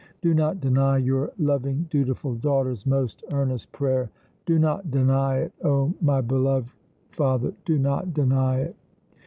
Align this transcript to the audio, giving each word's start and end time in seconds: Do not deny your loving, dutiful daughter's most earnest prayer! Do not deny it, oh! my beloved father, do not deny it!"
Do 0.23 0.33
not 0.33 0.59
deny 0.59 0.97
your 0.97 1.29
loving, 1.37 1.85
dutiful 1.91 2.33
daughter's 2.33 2.87
most 2.87 3.23
earnest 3.31 3.71
prayer! 3.71 4.09
Do 4.47 4.57
not 4.57 4.89
deny 4.89 5.37
it, 5.41 5.53
oh! 5.63 5.93
my 6.01 6.21
beloved 6.21 6.71
father, 7.11 7.53
do 7.65 7.77
not 7.77 8.11
deny 8.11 8.61
it!" 8.61 8.75